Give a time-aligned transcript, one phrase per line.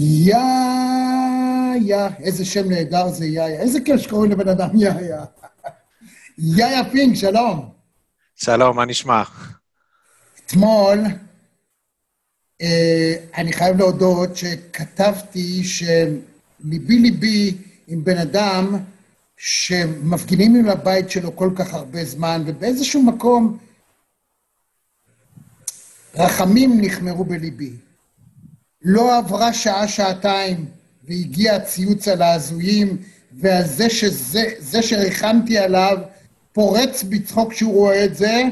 [0.00, 0.36] יא,
[1.80, 5.16] יא, איזה שם נהדר זה יא, איזה כיף שקוראים לבן אדם יא, יא.
[6.38, 7.70] יא פינק, שלום.
[8.36, 9.22] שלום, מה נשמע?
[10.46, 10.98] אתמול,
[12.62, 17.56] אה, אני חייב להודות שכתבתי שליבי ליבי
[17.86, 18.76] עם בן אדם
[19.36, 23.58] שמפגינים עם הבית שלו כל כך הרבה זמן, ובאיזשהו מקום
[26.14, 27.87] רחמים נחמרו בליבי.
[28.82, 30.66] לא עברה שעה, שעתיים,
[31.04, 32.96] והגיע הציוץ על ההזויים,
[33.32, 35.98] ועל זה שזה, זה שריחמתי עליו,
[36.52, 38.42] פורץ בצחוק כשהוא רואה את זה,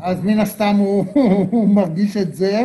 [0.00, 1.06] אז מן הסתם הוא,
[1.50, 2.62] הוא מרגיש את זה.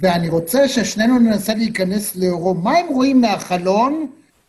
[0.00, 2.54] ואני רוצה ששנינו ננסה להיכנס לאורו.
[2.54, 4.06] מה הם רואים מהחלון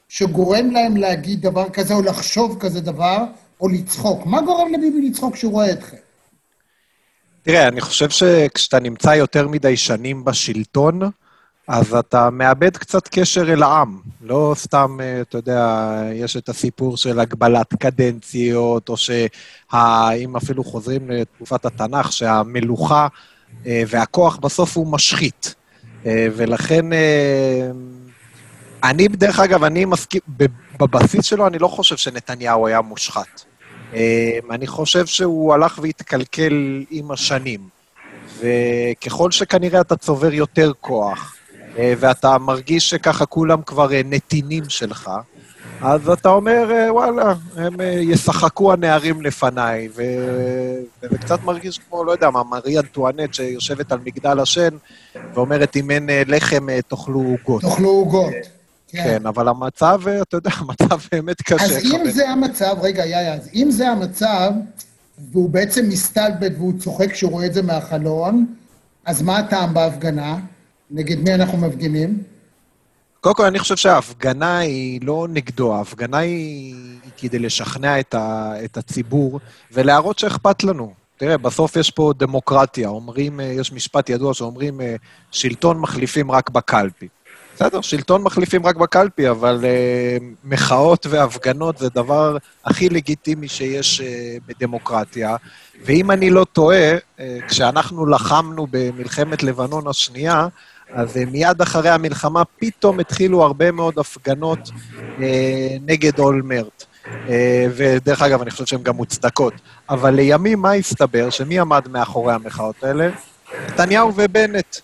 [0.10, 3.18] שגורם להם להגיד דבר כזה, או לחשוב כזה דבר,
[3.62, 4.26] או לצחוק?
[4.26, 5.98] מה גורם לביבי לצחוק כשהוא רואה אתכם?
[7.42, 11.02] תראה, אני חושב שכשאתה נמצא יותר מדי שנים בשלטון,
[11.68, 14.00] אז אתה מאבד קצת קשר אל העם.
[14.22, 21.10] לא סתם, אה, אתה יודע, יש את הסיפור של הגבלת קדנציות, או שאם אפילו חוזרים
[21.10, 23.08] לתקופת התנ"ך, שהמלוכה
[23.66, 25.56] אה, והכוח בסוף הוא משחית.
[26.06, 26.86] אה, ולכן,
[28.84, 30.22] אני, דרך אגב, אני מסכים,
[30.80, 33.44] בבסיס שלו אני לא חושב שנתניהו היה מושחת.
[34.52, 37.60] אני חושב שהוא הלך והתקלקל עם השנים.
[38.40, 41.36] וככל שכנראה אתה צובר יותר כוח,
[41.76, 45.10] ואתה מרגיש שככה כולם כבר אה, נתינים שלך,
[45.82, 52.30] אז אתה אומר, אה, וואלה, הם ישחקו הנערים לפניי, וזה קצת מרגיש כמו, לא יודע
[52.30, 54.70] מה, מרי אנטואנט שיושבת על מגדל השן
[55.34, 57.62] ואומרת, אם אין לחם, תאכלו עוגות.
[57.62, 58.34] תאכלו עוגות.
[58.88, 59.04] כן.
[59.04, 61.66] כן, אבל המצב, אתה יודע, המצב באמת קשה.
[61.66, 64.52] אז אם זה המצב, רגע, יאיה, אז אם זה המצב,
[65.32, 68.46] והוא בעצם מסתלבט והוא צוחק כשהוא רואה את זה מהחלון,
[69.06, 70.40] אז מה הטעם בהפגנה?
[70.92, 72.24] נגד מי אנחנו מפגינים?
[73.22, 76.76] קודם כל, אני חושב שההפגנה היא לא נגדו, ההפגנה היא,
[77.18, 79.40] כדי לשכנע את, ה, את הציבור
[79.72, 80.94] ולהראות שאכפת לנו.
[81.18, 82.88] תראה, בסוף יש פה דמוקרטיה.
[82.88, 84.96] אומרים, אה, יש משפט ידוע שאומרים, אה,
[85.32, 87.08] שלטון מחליפים רק בקלפי.
[87.56, 94.04] בסדר, שלטון מחליפים רק בקלפי, אבל uh, מחאות והפגנות זה דבר הכי לגיטימי שיש uh,
[94.48, 95.36] בדמוקרטיה.
[95.86, 100.48] ואם אני לא טועה, uh, כשאנחנו לחמנו במלחמת לבנון השנייה,
[100.94, 104.70] אז אה, מיד אחרי המלחמה פתאום התחילו הרבה מאוד הפגנות
[105.22, 106.86] אה, נגד אולמרט.
[107.30, 109.54] אה, ודרך אגב, אני חושב שהן גם מוצדקות.
[109.90, 111.30] אבל לימים, מה הסתבר?
[111.30, 113.10] שמי עמד מאחורי המחאות האלה?
[113.68, 114.78] נתניהו ובנט.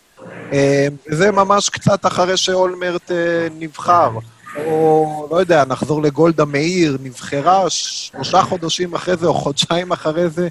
[0.53, 4.09] אה, זה ממש קצת אחרי שאולמרט אה, נבחר.
[4.65, 10.47] או, לא יודע, נחזור לגולדה מאיר, נבחרה שלושה חודשים אחרי זה, או חודשיים אחרי זה,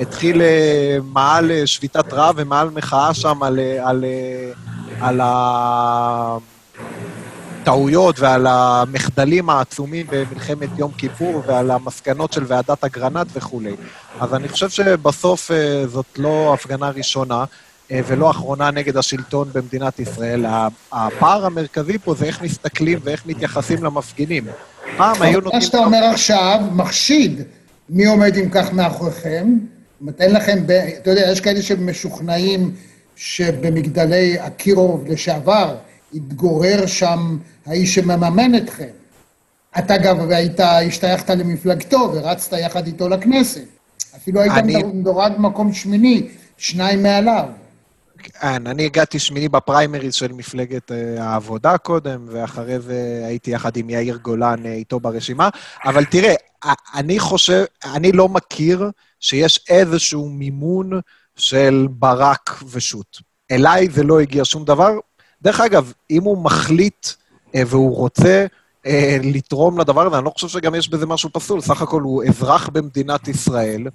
[0.00, 4.04] התחיל אה, מעל אה, שביתת רעב ומעל מחאה שם על, אה, על,
[5.00, 5.20] על
[7.62, 13.76] הטעויות ועל המחדלים העצומים במלחמת יום כיפור ועל המסקנות של ועדת אגרנט וכולי.
[14.20, 15.50] אז אני חושב שבסוף
[15.86, 17.44] זאת לא הפגנה ראשונה.
[18.06, 20.44] ולא אחרונה נגד השלטון במדינת ישראל.
[20.92, 24.44] הפער המרכזי פה זה איך מסתכלים ואיך מתייחסים למפגינים.
[24.96, 25.54] פעם היו נותנים...
[25.54, 27.42] מה שאתה אומר עכשיו מחשיד
[27.88, 29.58] מי עומד עם כך מאחוריכם.
[30.20, 30.64] אין לכם...
[31.02, 32.74] אתה יודע, יש כאלה שמשוכנעים
[33.16, 35.76] שבמגדלי אקירוב לשעבר
[36.14, 38.90] התגורר שם האיש שמממן אתכם.
[39.78, 43.64] אתה אגב, היית, השתייכת למפלגתו ורצת יחד איתו לכנסת.
[44.16, 44.82] אפילו היית אני...
[44.82, 47.48] מדורג מקום שמיני, שניים מעליו.
[48.22, 53.90] כן, אני הגעתי שמיני בפריימריז של מפלגת אה, העבודה קודם, ואחרי זה הייתי יחד עם
[53.90, 55.48] יאיר גולן אה, איתו ברשימה.
[55.84, 56.34] אבל תראה,
[56.94, 58.90] אני חושב, אני לא מכיר
[59.20, 60.90] שיש איזשהו מימון
[61.36, 63.16] של ברק ושות'.
[63.50, 64.92] אליי זה לא הגיע שום דבר.
[65.42, 67.06] דרך אגב, אם הוא מחליט
[67.54, 68.46] אה, והוא רוצה
[69.22, 71.60] לתרום לדבר הזה, אני לא חושב שגם יש בזה משהו פסול.
[71.60, 73.86] סך הכל הוא אזרח במדינת ישראל,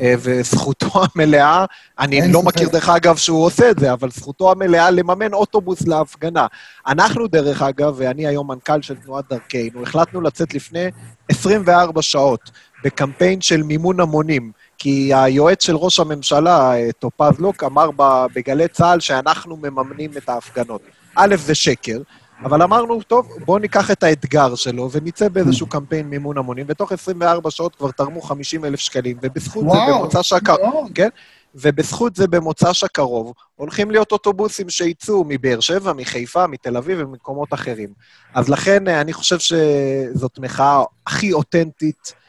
[0.00, 1.64] וזכותו המלאה,
[1.98, 6.46] אני לא מכיר דרך אגב שהוא עושה את זה, אבל זכותו המלאה לממן אוטובוס להפגנה.
[6.86, 10.90] אנחנו, דרך אגב, ואני היום מנכ"ל של תנועת דרכנו, החלטנו לצאת לפני
[11.28, 12.50] 24 שעות
[12.84, 14.52] בקמפיין של מימון המונים.
[14.78, 17.90] כי היועץ של ראש הממשלה, טופז לוק, אמר
[18.34, 20.80] בגלי צה"ל שאנחנו מממנים את ההפגנות.
[21.14, 21.98] א', זה שקר,
[22.44, 27.50] אבל אמרנו, טוב, בואו ניקח את האתגר שלו ונצא באיזשהו קמפיין מימון המונים, ותוך 24
[27.50, 31.08] שעות כבר תרמו 50 אלף שקלים, ובזכות וואו, זה במוצא שקרוב, כן?
[31.54, 37.88] ובזכות זה במוצ"ש הקרוב הולכים להיות אוטובוסים שיצאו מבאר שבע, מחיפה, מתל אביב וממקומות אחרים.
[38.34, 42.25] אז לכן אני חושב שזאת מחאה הכי אותנטית אה,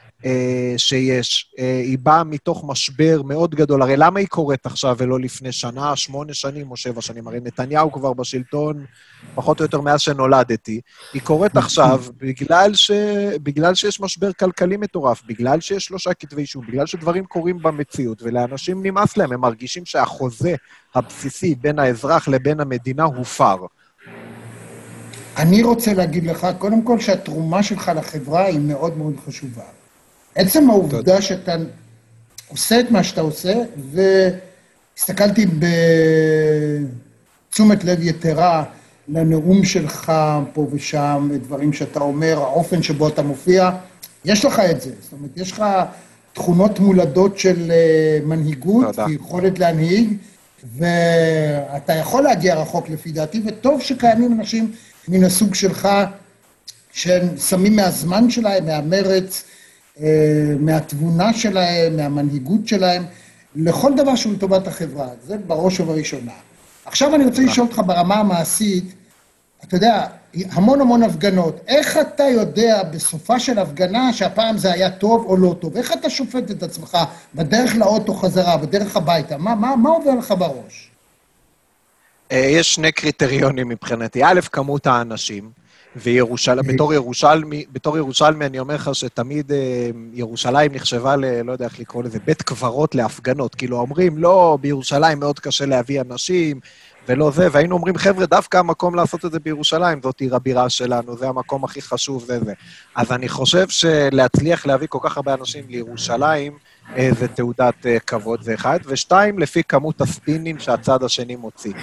[0.77, 1.53] שיש.
[1.59, 3.81] אה, היא באה מתוך משבר מאוד גדול.
[3.81, 7.27] הרי למה היא קורית עכשיו ולא לפני שנה, שמונה שנים או שבע שנים?
[7.27, 8.85] הרי נתניהו כבר בשלטון
[9.35, 10.81] פחות או יותר מאז שנולדתי.
[11.13, 12.91] היא קורית עכשיו בגלל, ש...
[13.43, 18.85] בגלל שיש משבר כלכלי מטורף, בגלל שיש שלושה כתבי אישום, בגלל שדברים קורים במציאות, ולאנשים
[18.85, 20.55] נמאס להם, הם מרגישים שהחוזה
[20.95, 23.55] הבסיסי בין האזרח לבין המדינה הופר.
[25.37, 29.76] אני רוצה להגיד לך, קודם כל, שהתרומה שלך לחברה היא מאוד מאוד חשובה.
[30.37, 31.55] עצם העובדה שאתה
[32.47, 33.53] עושה את מה שאתה עושה,
[34.95, 35.45] והסתכלתי
[37.49, 38.63] בתשומת לב יתרה
[39.07, 40.11] לנאום שלך
[40.53, 43.69] פה ושם, דברים שאתה אומר, האופן שבו אתה מופיע,
[44.25, 44.91] יש לך את זה.
[45.01, 45.63] זאת אומרת, יש לך
[46.33, 50.13] תכונות מולדות של אה, מנהיגות, ויכולת להנהיג,
[50.77, 54.71] ואתה יכול להגיע רחוק לפי דעתי, וטוב שקיימים אנשים
[55.07, 55.89] מן הסוג שלך,
[56.91, 59.43] שהם שמים מהזמן שלהם, מהמרץ,
[60.59, 63.05] מהתבונה שלהם, מהמנהיגות שלהם,
[63.55, 65.07] לכל דבר שהוא לטובת החברה.
[65.23, 66.31] זה בראש ובראשונה.
[66.85, 68.93] עכשיו אני רוצה לשאול אותך ברמה המעשית,
[69.63, 71.59] אתה יודע, המון המון הפגנות.
[71.67, 75.77] איך אתה יודע בסופה של הפגנה שהפעם זה היה טוב או לא טוב?
[75.77, 76.97] איך אתה שופט את עצמך
[77.35, 79.37] בדרך לאוטו חזרה, בדרך הביתה?
[79.37, 80.89] מה, מה, מה עובר לך בראש?
[82.31, 84.23] אה, יש שני קריטריונים מבחינתי.
[84.23, 85.49] א', כמות האנשים.
[85.95, 91.41] וירושלים, בתור ירושלמי, בתור ירושלמי אני אומר לך שתמיד אה, ירושלים נחשבה ל...
[91.41, 93.55] לא יודע איך לקרוא לזה, בית קברות להפגנות.
[93.55, 96.59] כאילו אומרים, לא, בירושלים מאוד קשה להביא אנשים,
[97.07, 101.17] ולא זה, והיינו אומרים, חבר'ה, דווקא המקום לעשות את זה בירושלים, זאת עיר הבירה שלנו,
[101.17, 102.53] זה המקום הכי חשוב, זה זה.
[102.95, 106.57] אז אני חושב שלהצליח להביא כל כך הרבה אנשים לירושלים,
[106.95, 108.79] אה, זה תעודת אה, כבוד, זה אחד.
[108.85, 111.73] ושתיים, לפי כמות הספינים שהצד השני מוציא.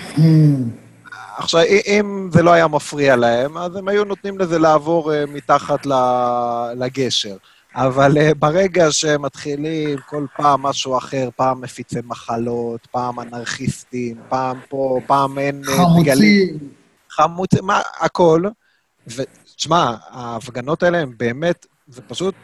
[1.37, 5.87] עכשיו, אם זה לא היה מפריע להם, אז הם היו נותנים לזה לעבור uh, מתחת
[6.77, 7.37] לגשר.
[7.75, 14.61] אבל uh, ברגע שהם מתחילים כל פעם משהו אחר, פעם מפיצי מחלות, פעם אנרכיסטים, פעם
[14.69, 15.63] פה, פעם אין...
[15.69, 16.59] אה, חמוצים.
[17.11, 18.43] חמוצים, מה, הכל.
[19.07, 22.35] ותשמע, ההפגנות האלה הן באמת, זה פשוט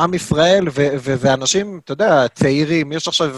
[0.00, 3.36] עם ישראל, וזה אנשים, אתה יודע, צעירים, יש עכשיו,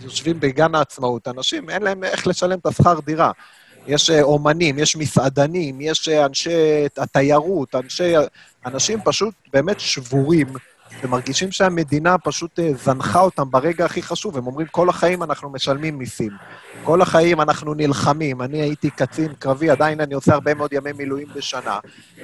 [0.00, 3.30] יושבים בגן העצמאות, אנשים, אין להם איך לשלם את השכר דירה.
[3.88, 6.50] יש אה, אומנים, יש מסעדנים, יש אה, אנשי
[6.96, 8.12] התיירות, אנשי...
[8.66, 10.46] אנשים פשוט באמת שבורים,
[11.02, 14.36] ומרגישים שהמדינה פשוט אה, זנחה אותם ברגע הכי חשוב.
[14.36, 16.30] הם אומרים, כל החיים אנחנו משלמים מיסים.
[16.84, 18.42] כל החיים אנחנו נלחמים.
[18.42, 21.78] אני הייתי קצין קרבי, עדיין אני עושה הרבה מאוד ימי מילואים בשנה.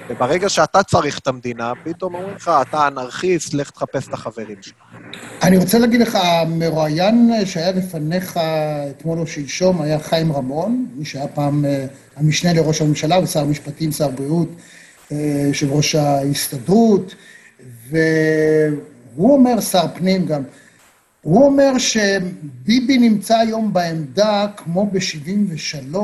[0.09, 4.75] וברגע שאתה צריך את המדינה, פתאום אומרים לך, אתה אנרכיסט, לך תחפש את החברים שלך.
[5.43, 8.41] אני רוצה להגיד לך, המרואיין שהיה לפניך
[8.91, 11.87] אתמול או שלשום היה חיים רמון, מי שהיה פעם אה,
[12.17, 14.49] המשנה לראש הממשלה ושר המשפטים, שר הבריאות,
[15.13, 17.15] אה, יושב ראש ההסתדרות,
[17.89, 20.43] והוא אומר, שר פנים גם,
[21.23, 25.97] הוא אומר שביבי נמצא היום בעמדה כמו ב-73,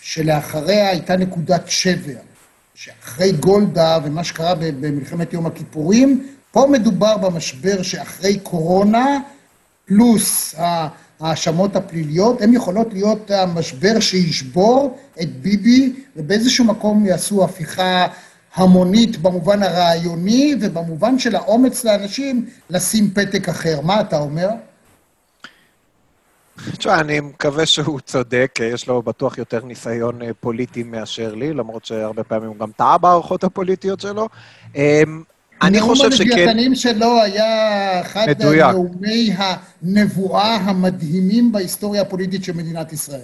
[0.00, 2.18] שלאחריה הייתה נקודת שבר.
[2.74, 9.18] שאחרי גולדה ומה שקרה במלחמת יום הכיפורים, פה מדובר במשבר שאחרי קורונה,
[9.84, 10.54] פלוס
[11.20, 18.06] ההאשמות הפליליות, הן יכולות להיות המשבר שישבור את ביבי, ובאיזשהו מקום יעשו הפיכה
[18.54, 23.80] המונית במובן הרעיוני, ובמובן של האומץ לאנשים לשים פתק אחר.
[23.80, 24.48] מה אתה אומר?
[26.78, 31.84] תשמע, אני מקווה שהוא צודק, יש לו בטוח יותר ניסיון אה, פוליטי מאשר לי, למרות
[31.84, 34.28] שהרבה פעמים הוא גם טעה בהערכות הפוליטיות שלו.
[34.76, 35.22] אמ,
[35.62, 36.24] אני חושב שכן...
[36.24, 43.20] נאום הלוויתנים שלו היה אחד מנאומי הנבואה המדהימים בהיסטוריה הפוליטית של מדינת ישראל.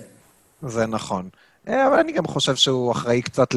[0.63, 1.29] זה נכון.
[1.69, 3.49] אה, אבל אני גם חושב שהוא אחראי קצת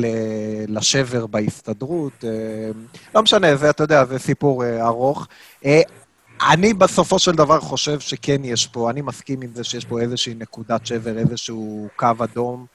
[0.67, 2.23] לשבר בהסתדרות.
[2.23, 2.71] אה,
[3.15, 5.27] לא משנה, זה, אתה יודע, זה סיפור ארוך.
[6.49, 10.33] אני בסופו של דבר חושב שכן יש פה, אני מסכים עם זה שיש פה איזושהי
[10.33, 12.65] נקודת שבר, איזשהו קו אדום,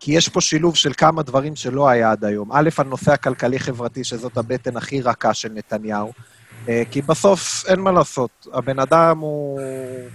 [0.00, 2.52] כי יש פה שילוב של כמה דברים שלא היה עד היום.
[2.52, 6.12] א', הנושא הכלכלי-חברתי, שזאת הבטן הכי רכה של נתניהו,
[6.68, 9.60] אה, כי בסוף אין מה לעשות, הבן אדם הוא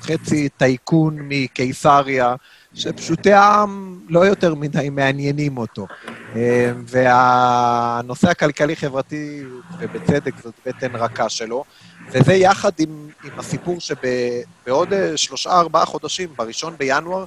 [0.02, 2.36] חצי טייקון מקיסריה,
[2.76, 5.88] שפשוטי העם לא יותר מדי מעניינים אותו.
[6.36, 6.40] אמ,
[6.88, 9.44] והנושא הכלכלי-חברתי,
[9.80, 11.64] ובצדק, זאת בטן רכה שלו.
[12.12, 17.26] וזה יחד עם, עם הסיפור שבעוד אה, שלושה-ארבעה חודשים, בראשון בינואר,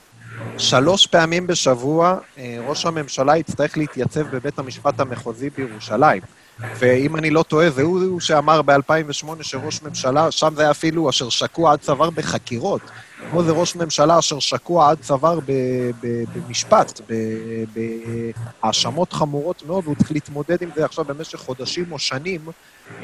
[0.58, 6.22] שלוש פעמים בשבוע אה, ראש הממשלה יצטרך להתייצב בבית המשפט המחוזי בירושלים.
[6.78, 11.28] ואם אני לא טועה, זה הוא שאמר ב-2008 שראש ממשלה, שם זה היה אפילו אשר
[11.28, 12.80] שקוע עד צוואר בחקירות.
[13.30, 15.38] פה זה ראש ממשלה אשר שקוע עד צוואר
[16.34, 17.00] במשפט,
[18.62, 22.40] בהאשמות חמורות מאוד, והוא צריך להתמודד עם זה עכשיו במשך חודשים או שנים,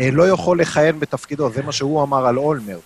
[0.01, 2.81] אה, לא יכול לכהן בתפקידו, זה מה שהוא אמר על אולמרט.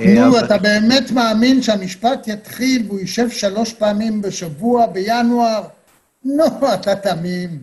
[0.00, 5.62] אה, נו, אתה באמת מאמין שהמשפט יתחיל והוא יישב שלוש פעמים בשבוע בינואר?
[6.24, 7.58] נו, אתה תמים.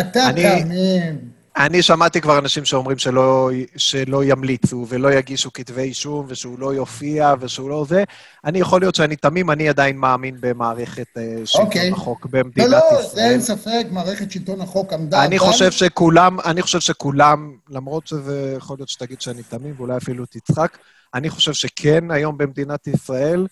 [0.00, 1.35] אתה תמים.
[1.58, 7.34] אני שמעתי כבר אנשים שאומרים שלא, שלא ימליצו ולא יגישו כתבי אישום ושהוא לא יופיע
[7.40, 8.04] ושהוא לא זה.
[8.44, 11.68] אני יכול להיות שאני תמים, אני עדיין מאמין במערכת uh, שלטון okay.
[11.68, 11.90] אוקיי.
[11.90, 13.22] החוק במדינת לא, ישראל.
[13.22, 15.24] לא, לא, אין ספק, מערכת שלטון החוק עמדה...
[15.24, 15.46] אני אבל...
[15.46, 20.78] חושב שכולם, אני חושב שכולם, למרות שזה יכול להיות שתגיד שאני תמים ואולי אפילו תצחק,
[21.14, 23.46] אני חושב שכן, היום במדינת ישראל,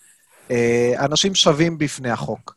[0.47, 0.51] uh,
[0.99, 2.54] אנשים שווים בפני החוק.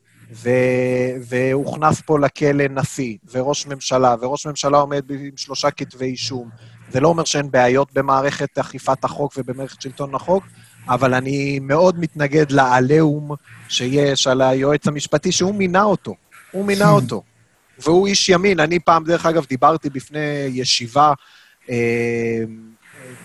[1.21, 6.49] והוכנס פה לכלא נשיא, וראש ממשלה, וראש ממשלה עומד עם שלושה כתבי אישום.
[6.91, 10.43] זה לא אומר שאין בעיות במערכת אכיפת החוק ובמערכת שלטון החוק,
[10.87, 13.31] אבל אני מאוד מתנגד לעליהום
[13.69, 16.15] שיש על היועץ המשפטי, שהוא מינה אותו.
[16.51, 17.23] הוא מינה אותו.
[17.79, 18.59] והוא איש ימין.
[18.59, 20.19] אני פעם, דרך אגב, דיברתי בפני
[20.49, 21.13] ישיבה,
[21.69, 22.43] אה,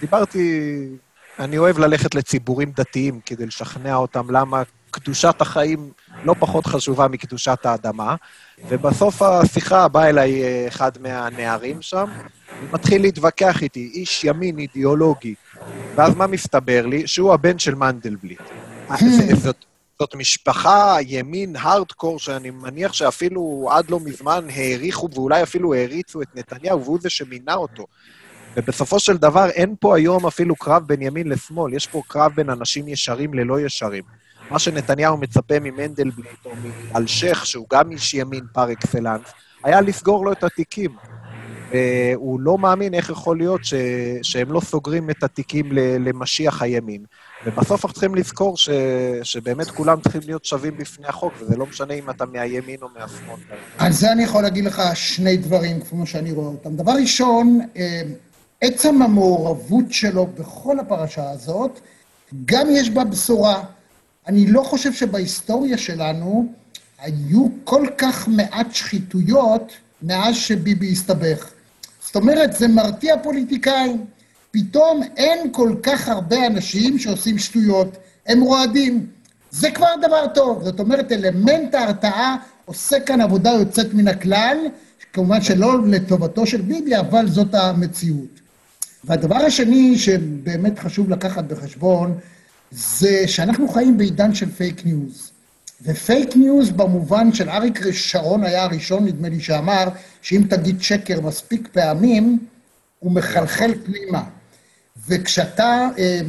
[0.01, 0.89] דיברתי,
[1.39, 5.91] אני אוהב ללכת לציבורים דתיים כדי לשכנע אותם למה קדושת החיים
[6.25, 8.17] לא פחות חשובה מקדושת האדמה,
[8.69, 12.11] ובסוף השיחה בא אליי אה, אחד מהנערים שם,
[12.63, 15.35] ומתחיל להתווכח איתי, איש ימין אידיאולוגי.
[15.95, 17.07] ואז מה מסתבר לי?
[17.07, 18.41] שהוא הבן של מנדלבליט.
[18.91, 19.35] אה, hmm.
[19.35, 19.57] זאת,
[19.99, 26.29] זאת משפחה ימין הארדקור, שאני מניח שאפילו עד לא מזמן העריכו ואולי אפילו העריצו את
[26.35, 27.87] נתניהו, והוא זה שמינה אותו.
[28.57, 32.51] ובסופו של דבר אין פה היום אפילו קרב בין ימין לשמאל, יש פה קרב בין
[32.51, 34.03] אנשים ישרים ללא ישרים.
[34.51, 36.51] מה שנתניהו מצפה ממנדלבליט או
[36.93, 39.33] מאלשיך, שהוא גם איש ימין פר אקסלנס,
[39.65, 40.91] היה לסגור לו את התיקים.
[41.75, 43.75] והוא לא מאמין איך יכול להיות ש...
[44.23, 47.05] שהם לא סוגרים את התיקים למשיח הימין.
[47.47, 48.69] ובסוף אנחנו צריכים לזכור ש...
[49.23, 53.37] שבאמת כולם צריכים להיות שווים בפני החוק, וזה לא משנה אם אתה מהימין או מהשמאל.
[53.79, 56.77] על זה אני יכול להגיד לך שני דברים, כמו שאני רואה אותם.
[56.77, 58.03] דבר ראשון, אה,
[58.61, 61.81] עצם המעורבות שלו בכל הפרשה הזאת,
[62.45, 63.63] גם יש בה בשורה.
[64.29, 66.53] אני לא חושב שבהיסטוריה שלנו
[66.99, 71.51] היו כל כך מעט שחיתויות מאז שביבי הסתבך.
[72.07, 74.05] זאת אומרת, זה מרתיע פוליטיקאים.
[74.51, 79.07] פתאום אין כל כך הרבה אנשים שעושים שטויות, הם רועדים.
[79.51, 80.65] זה כבר דבר טוב.
[80.65, 84.57] זאת אומרת, אלמנט ההרתעה עושה כאן עבודה יוצאת מן הכלל,
[85.13, 88.41] כמובן שלא לטובתו של ביבי, אבל זאת המציאות.
[89.05, 92.19] והדבר השני שבאמת חשוב לקחת בחשבון,
[92.77, 95.31] זה שאנחנו חיים בעידן של פייק ניוז.
[95.83, 99.89] ופייק ניוז במובן של אריק שרון היה הראשון, נדמה לי, שאמר
[100.23, 102.39] שאם תגיד שקר מספיק פעמים,
[102.99, 104.23] הוא מחלחל פנימה.
[105.09, 106.21] וכשאתה אה,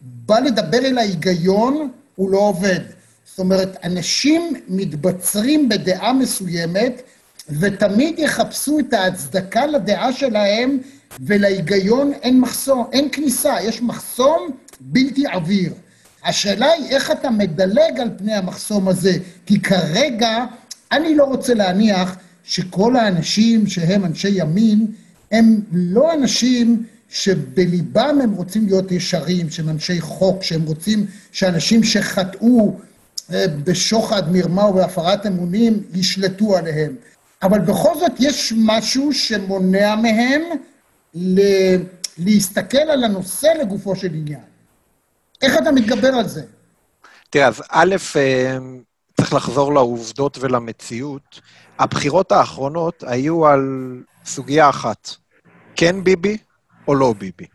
[0.00, 2.80] בא לדבר אל ההיגיון, הוא לא עובד.
[3.24, 7.02] זאת אומרת, אנשים מתבצרים בדעה מסוימת,
[7.60, 10.78] ותמיד יחפשו את ההצדקה לדעה שלהם,
[11.20, 14.50] ולהיגיון אין מחסום, אין כניסה, יש מחסום
[14.80, 15.72] בלתי עביר.
[16.24, 19.12] השאלה היא איך אתה מדלג על פני המחסום הזה,
[19.46, 20.44] כי כרגע
[20.92, 24.86] אני לא רוצה להניח שכל האנשים שהם אנשי ימין,
[25.32, 32.76] הם לא אנשים שבליבם הם רוצים להיות ישרים, שהם אנשי חוק, שהם רוצים שאנשים שחטאו
[33.32, 36.94] אה, בשוחד, מרמה ובהפרת אמונים ישלטו עליהם.
[37.42, 40.42] אבל בכל זאת יש משהו שמונע מהם
[42.18, 44.40] להסתכל על הנושא לגופו של עניין.
[45.42, 46.42] איך אתה מתגבר על זה?
[47.30, 48.58] תראה, אז א', אה,
[49.16, 51.40] צריך לחזור לעובדות ולמציאות.
[51.78, 53.62] הבחירות האחרונות היו על
[54.24, 55.10] סוגיה אחת,
[55.76, 56.36] כן ביבי
[56.88, 57.46] או לא ביבי.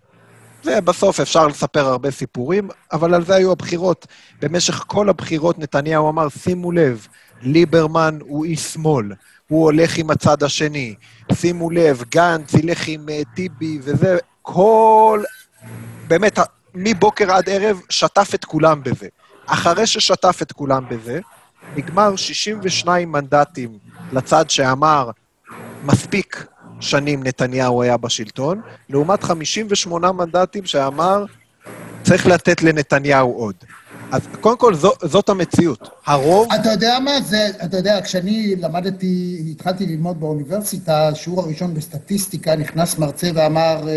[0.65, 4.07] ובסוף אפשר לספר הרבה סיפורים, אבל על זה היו הבחירות.
[4.41, 7.07] במשך כל הבחירות נתניהו אמר, שימו לב,
[7.41, 9.11] ליברמן הוא איש שמאל,
[9.47, 10.95] הוא הולך עם הצד השני.
[11.33, 15.23] שימו לב, גנץ ילך עם uh, טיבי וזה, כל...
[16.07, 16.39] באמת,
[16.75, 19.07] מבוקר עד ערב שטף את כולם בזה.
[19.45, 21.19] אחרי ששטף את כולם בזה,
[21.75, 23.77] נגמר 62 מנדטים
[24.11, 25.09] לצד שאמר,
[25.83, 26.45] מספיק
[26.79, 31.25] שנים נתניהו היה בשלטון, לעומת 58 מנדטים שאמר,
[32.03, 33.55] צריך לתת לנתניהו עוד.
[34.13, 35.89] אז קודם כל, זו, זאת המציאות.
[36.05, 36.47] הרוב...
[36.61, 42.97] אתה יודע מה זה, אתה יודע, כשאני למדתי, התחלתי ללמוד באוניברסיטה, השיעור הראשון בסטטיסטיקה, נכנס
[42.97, 43.93] מרצה ואמר, אה,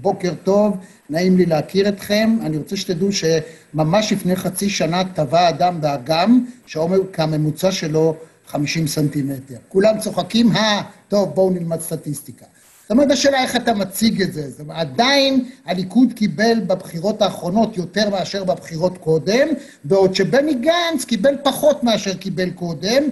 [0.00, 0.76] בוקר טוב,
[1.10, 2.36] נעים לי להכיר אתכם.
[2.42, 8.14] אני רוצה שתדעו שממש לפני חצי שנה טבע אדם באגם, שהעומק הממוצע שלו
[8.46, 9.56] 50 סנטימטר.
[9.68, 12.44] כולם צוחקים, אה, טוב, בואו נלמד סטטיסטיקה.
[12.88, 14.50] זאת אומרת, השאלה איך אתה מציג את זה.
[14.50, 19.48] זאת אומרת, עדיין הליכוד קיבל בבחירות האחרונות יותר מאשר בבחירות קודם,
[19.84, 23.02] בעוד שבני גנץ קיבל פחות מאשר קיבל קודם,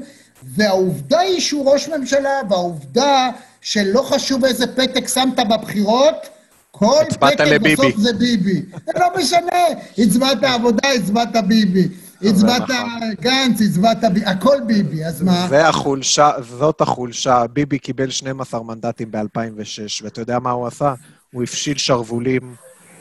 [0.43, 3.31] והעובדה היא שהוא ראש ממשלה, והעובדה
[3.61, 6.29] שלא חשוב איזה פתק שמת בבחירות,
[6.71, 7.45] כל פתק.
[7.63, 8.63] בסוף זה ביבי.
[8.87, 9.65] זה לא משנה,
[9.99, 11.89] הצבעת עבודה, הצבעת ביבי.
[12.23, 13.01] הצבעת נכון.
[13.21, 15.47] גנץ, הצבעת ביבי, הכל ביבי, אז מה?
[15.49, 17.47] זה החולשה, זאת החולשה.
[17.47, 20.95] ביבי קיבל 12 מנדטים ב-2006, ואתה יודע מה הוא עשה?
[21.33, 22.55] הוא הפשיל שרוולים,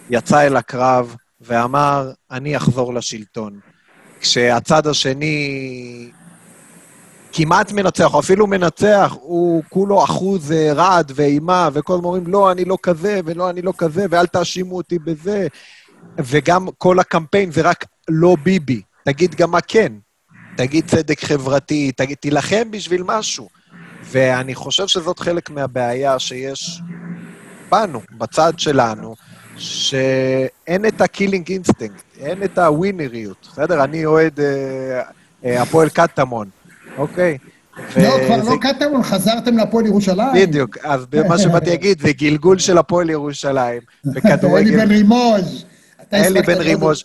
[0.10, 3.60] יצא אל הקרב, ואמר, אני אחזור לשלטון.
[4.19, 6.10] כשהצד השני
[7.34, 12.51] כמעט מנצח, או אפילו מנצח, הוא כולו אחוז אה, רעד ואימה, וכל הזמן אומרים, לא,
[12.51, 15.48] אני לא כזה, ולא, אני לא כזה, ואל תאשימו אותי בזה.
[16.17, 18.81] וגם כל הקמפיין זה רק לא ביבי.
[19.05, 19.93] תגיד גם מה כן.
[20.57, 23.50] תגיד צדק חברתי, תגיד, תילחם בשביל משהו.
[24.03, 26.81] ואני חושב שזאת חלק מהבעיה שיש
[27.71, 29.15] בנו, בצד שלנו,
[29.57, 33.83] שאין את ה killing instinct, אין את הווינריות, בסדר?
[33.83, 35.01] אני אוהד אה,
[35.45, 36.50] אה, הפועל קטמון,
[36.97, 37.38] אוקיי?
[37.77, 37.83] לא,
[38.27, 40.33] כבר וזה- לא קטמון, חזרתם להפועל ירושלים.
[40.35, 44.77] בדיוק, אז מה שבאתי להגיד, זה גלגול של הפועל ירושלים, אלי בכדורגל.
[44.85, 45.65] בן רימוז'.
[46.13, 47.03] אלי בן רימוז'.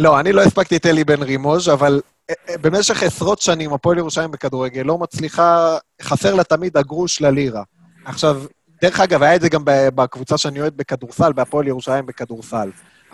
[0.00, 3.98] לא, אני לא הספקתי את אלי בן רימוז', אבל אה, אה, במשך עשרות שנים הפועל
[3.98, 7.62] ירושלים בכדורגל לא מצליחה, חסר לה תמיד הגרוש ללירה.
[8.04, 8.42] עכשיו,
[8.82, 12.70] דרך אגב, היה את זה גם בקבוצה שאני אוהד בכדורסל, בהפועל ירושלים בכדורסל.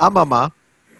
[0.07, 0.47] אממה,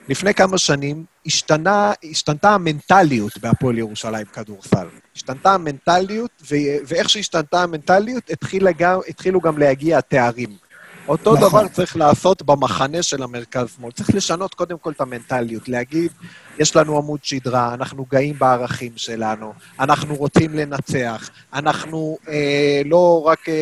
[0.09, 4.87] לפני כמה שנים השתנה, השתנתה המנטליות בהפועל ירושלים כדורסל.
[5.17, 10.66] השתנתה המנטליות, ו- ואיך שהשתנתה המנטליות, התחילה גם, התחילו גם להגיע התארים.
[11.09, 11.49] אותו נכון.
[11.49, 13.93] דבר צריך לעשות במחנה של המרכז-שמאל.
[13.93, 16.11] צריך לשנות קודם כל את המנטליות, להגיד,
[16.59, 23.49] יש לנו עמוד שדרה, אנחנו גאים בערכים שלנו, אנחנו רוצים לנצח, אנחנו אה, לא רק
[23.49, 23.55] אה,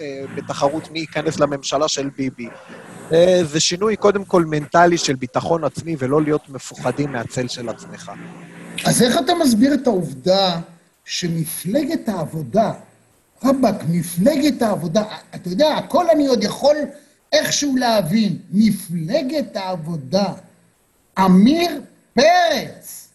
[0.00, 2.48] אה, בתחרות מי ייכנס לממשלה של ביבי.
[3.12, 8.12] אה, זה שינוי קודם כל מנטלי של ביטחון עצמי, ולא להיות מפוחדים מהצל של עצמך.
[8.84, 10.60] אז איך אתה מסביר את העובדה
[11.04, 12.72] שמפלגת העבודה,
[13.44, 16.76] רבאק, מפלגת העבודה, אתה יודע, הכל אני עוד יכול
[17.32, 18.38] איכשהו להבין.
[18.50, 20.32] מפלגת העבודה,
[21.18, 21.80] עמיר
[22.14, 23.08] פרץ,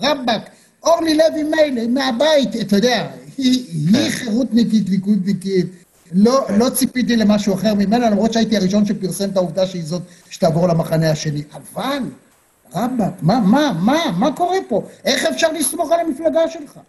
[0.00, 0.50] רבאק,
[0.82, 3.06] אורלי לוי מילא, מהבית, אתה יודע,
[3.38, 5.66] היא, היא חירותניקית, ליכודניקית.
[6.12, 10.68] לא, לא ציפיתי למשהו אחר ממנה, למרות שהייתי הראשון שפרסם את העובדה שהיא זאת שתעבור
[10.68, 11.42] למחנה השני.
[11.52, 11.98] אבל,
[12.74, 14.82] רבאק, מה, מה, מה, מה קורה פה?
[15.04, 16.80] איך אפשר לסמוך על המפלגה שלך?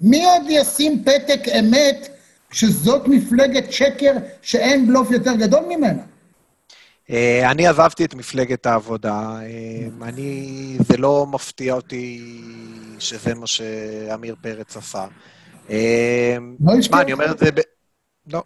[0.00, 2.08] מי עוד ישים פתק אמת
[2.50, 6.02] כשזאת מפלגת שקר שאין בלוף יותר גדול ממנה?
[7.10, 9.38] אה, אני עזבתי את מפלגת העבודה.
[9.42, 12.20] אה, אני, זה לא מפתיע אותי
[12.98, 15.06] שזה מה שעמיר פרץ עשה.
[15.70, 17.60] אה, לא אני אומר את זה ב...
[18.32, 18.42] לא.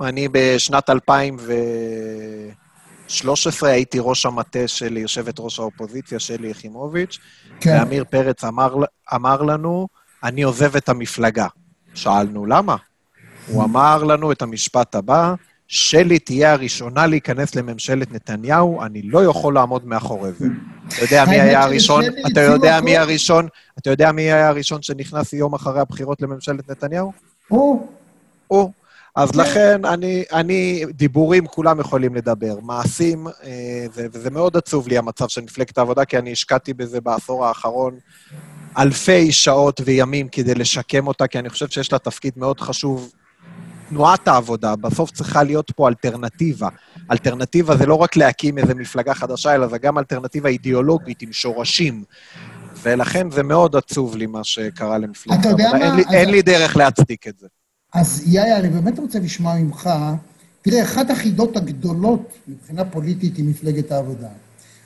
[0.00, 7.18] אני בשנת 2013 הייתי ראש המטה של יושבת ראש האופוזיציה, שלי יחימוביץ',
[7.60, 7.70] כן.
[7.70, 8.74] ועמיר פרץ אמר,
[9.14, 9.88] אמר לנו,
[10.24, 11.46] אני עוזב את המפלגה.
[11.94, 12.76] שאלנו, למה?
[13.46, 15.34] הוא אמר לנו את המשפט הבא,
[15.68, 20.46] שלי תהיה הראשונה להיכנס לממשלת נתניהו, אני לא יכול לעמוד מאחורי זה.
[20.88, 22.04] אתה יודע מי היה הראשון?
[22.32, 22.96] אתה יודע מי.
[22.96, 23.48] הראשון?
[23.78, 27.12] אתה יודע מי היה הראשון שנכנס יום אחרי הבחירות לממשלת נתניהו?
[27.48, 27.88] הוא,
[28.46, 28.72] הוא.
[29.16, 29.38] אז כן.
[29.38, 35.28] לכן אני, אני, דיבורים כולם יכולים לדבר, מעשים, אה, זה, וזה מאוד עצוב לי המצב
[35.28, 37.98] של מפלגת העבודה, כי אני השקעתי בזה בעשור האחרון
[38.78, 43.12] אלפי שעות וימים כדי לשקם אותה, כי אני חושב שיש לה תפקיד מאוד חשוב.
[43.88, 46.68] תנועת העבודה, בסוף צריכה להיות פה אלטרנטיבה.
[47.12, 52.04] אלטרנטיבה זה לא רק להקים איזו מפלגה חדשה, אלא זה גם אלטרנטיבה אידיאולוגית עם שורשים.
[52.82, 55.84] ולכן זה מאוד עצוב לי מה שקרה למפלגת אתה יודע העבודה.
[55.84, 55.96] אין מה?
[55.96, 57.46] לי, אז- אין לי דרך להצדיק את זה.
[57.94, 59.90] אז יאיה, אני באמת רוצה לשמוע ממך,
[60.62, 64.28] תראה, אחת החידות הגדולות מבחינה פוליטית היא מפלגת העבודה.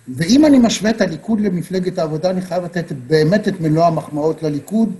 [0.09, 4.93] ואם אני משווה את הליכוד למפלגת העבודה, אני חייב לתת באמת את מלוא המחמאות לליכוד,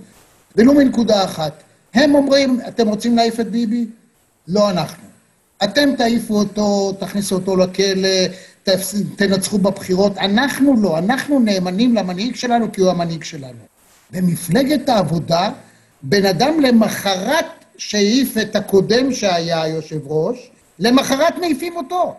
[0.55, 1.63] ולו מנקודה אחת.
[1.93, 3.87] הם אומרים, אתם רוצים להעיף את ביבי?
[4.47, 5.03] לא אנחנו.
[5.63, 8.09] אתם תעיפו אותו, תכניסו אותו לכלא,
[9.15, 10.17] תנצחו בבחירות.
[10.17, 13.59] אנחנו לא, אנחנו נאמנים למנהיג שלנו כי הוא המנהיג שלנו.
[14.11, 15.49] במפלגת העבודה,
[16.03, 17.45] בן אדם למחרת
[17.77, 22.15] שהעיף את הקודם שהיה היושב ראש, למחרת מעיפים אותו.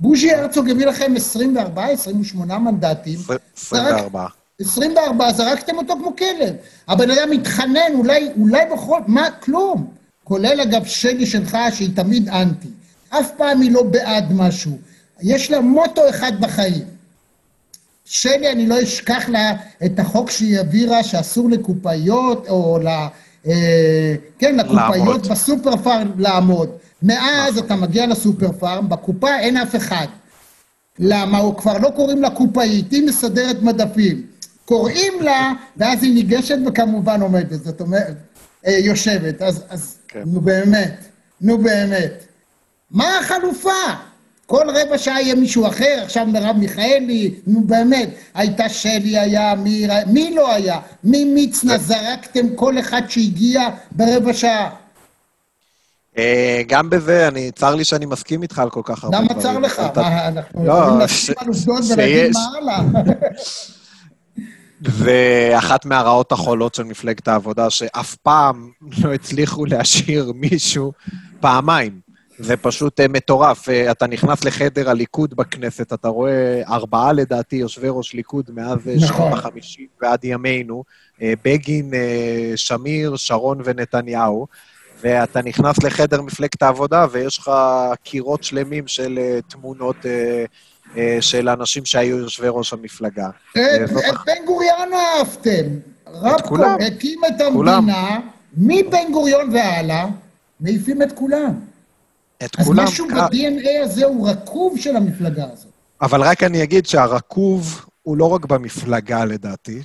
[0.00, 3.18] בוז'י הרצוג הביא לכם 24, 28 מנדטים.
[3.18, 4.26] זרק- 24.
[4.60, 6.54] 24, זרקתם אותו כמו כלב.
[6.88, 9.00] הבן אדם מתחנן, אולי, אולי בכל...
[9.06, 9.30] מה?
[9.30, 9.86] כלום.
[10.24, 12.68] כולל אגב שלי שלך, שהיא תמיד אנטי.
[13.10, 14.78] אף פעם היא לא בעד משהו.
[15.22, 16.84] יש לה מוטו אחד בחיים.
[18.04, 19.52] שלי, אני לא אשכח לה
[19.84, 22.78] את החוק שהיא העבירה, שאסור לקופאיות או
[23.46, 25.28] אה, כן, לקופאיות לעמוד.
[25.28, 26.70] בסופר פארם לעמוד.
[27.04, 30.06] מאז אתה מגיע לסופר פארם, בקופה אין אף אחד.
[30.98, 31.38] למה?
[31.38, 34.22] הוא כבר לא קוראים לה קופאית, היא מסדרת מדפים.
[34.64, 38.16] קוראים לה, ואז היא ניגשת וכמובן עומדת, זאת אומרת,
[38.66, 39.42] אה, יושבת.
[39.42, 40.22] אז, אז כן.
[40.26, 41.04] נו באמת,
[41.40, 42.24] נו באמת.
[42.90, 43.70] מה החלופה?
[44.46, 49.86] כל רבע שעה יהיה מישהו אחר, עכשיו מרב מיכאלי, נו באמת, הייתה שלי, היה מי,
[50.06, 50.80] מי לא היה?
[51.04, 54.83] מי מצנע זרקתם כל אחד שהגיע ברבע שעה?
[56.18, 59.40] אה, גם בזה, אני, צר לי שאני מסכים איתך על כל כך הרבה למה דברים.
[59.42, 59.82] צר לך?
[59.96, 63.02] מה, אנחנו לא, יכולים ש- להסכים על עובדות ולהגיד מה הלאה?
[64.82, 68.70] ואחת מהרעות החולות של מפלגת העבודה, שאף פעם
[69.04, 70.92] לא הצליחו להשאיר מישהו
[71.40, 72.04] פעמיים.
[72.38, 73.68] זה פשוט אה, מטורף.
[73.68, 78.94] אה, אתה נכנס לחדר הליכוד בכנסת, אתה רואה ארבעה לדעתי יושבי ראש ליכוד מאז אה,
[78.96, 79.16] נכון.
[79.16, 80.84] שנות החמישים ועד ימינו,
[81.22, 84.46] אה, בגין, אה, שמיר, שרון ונתניהו,
[85.00, 87.50] ואתה נכנס לחדר מפלגת העבודה ויש לך
[88.02, 90.44] קירות שלמים של אה, תמונות אה,
[90.96, 93.28] אה, של אנשים שהיו יושבי ראש המפלגה.
[93.52, 95.66] את זאת את בן גוריון אהבתם.
[96.06, 96.76] רבקו כולם.
[96.86, 97.40] הקים את.
[97.40, 98.18] המדינה,
[98.56, 100.06] מבן גוריון והלאה,
[100.60, 101.54] מעיפים את כולם.
[102.44, 102.84] את אז כולם.
[102.84, 105.72] משהו כ- ב-DNA הזה הוא רקוב של המפלגה הזאת.
[106.02, 109.82] אבל רק אני אגיד שהרקוב הוא לא רק במפלגה לדעתי,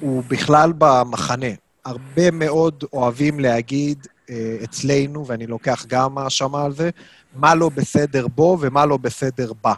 [0.00, 1.46] הוא בכלל במחנה.
[1.84, 4.06] הרבה מאוד אוהבים להגיד
[4.64, 6.90] אצלנו, ואני לוקח גם האשמה על זה,
[7.34, 9.74] מה לא בסדר בו ומה לא בסדר בה.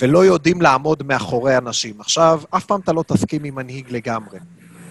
[0.00, 2.00] ולא יודעים לעמוד מאחורי אנשים.
[2.00, 4.38] עכשיו, אף פעם אתה לא תסכים עם מנהיג לגמרי.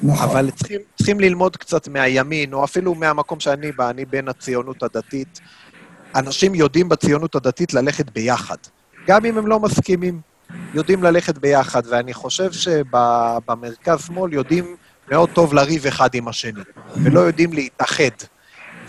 [0.03, 0.29] נכון.
[0.29, 5.39] אבל צריכים, צריכים ללמוד קצת מהימין, או אפילו מהמקום שאני בא, אני בין הציונות הדתית.
[6.15, 8.57] אנשים יודעים בציונות הדתית ללכת ביחד.
[9.07, 10.21] גם אם הם לא מסכימים,
[10.73, 14.75] יודעים ללכת ביחד, ואני חושב שבמרכז-שמאל יודעים
[15.11, 16.61] מאוד טוב לריב אחד עם השני,
[17.03, 18.03] ולא יודעים להתאחד,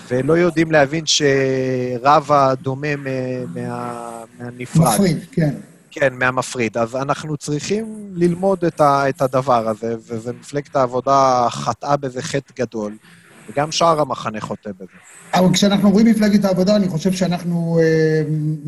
[0.09, 3.05] ולא יודעים להבין שרב הדומה מ-
[3.55, 4.94] מה, מהנפרד.
[4.94, 5.55] מפריד, כן.
[5.90, 6.79] כן, מהמפריד.
[6.79, 9.94] אז אנחנו צריכים ללמוד את, ה, את הדבר הזה,
[10.25, 12.97] ומפלגת העבודה חטאה בזה חטא גדול,
[13.51, 14.92] וגם שאר המחנה חוטא בזה.
[15.35, 18.23] אבל כשאנחנו אומרים מפלגת העבודה, אני חושב שאנחנו אה,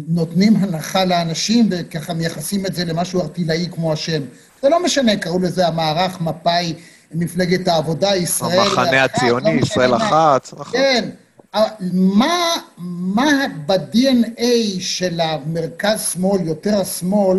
[0.09, 4.23] נותנים הנחה לאנשים, וככה מייחסים את זה למשהו ארטילאי כמו השם.
[4.63, 6.75] זה לא משנה, קראו לזה המערך, מפא"י,
[7.15, 8.59] מפלגת העבודה, ישראל...
[8.59, 9.97] המחנה אחת, הציוני, לא משנה ישראל מה.
[9.97, 10.81] אחת, נכון.
[10.81, 11.09] כן.
[11.55, 14.45] אבל מה, מה ב-DNA
[14.81, 17.39] של המרכז-שמאל, יותר השמאל,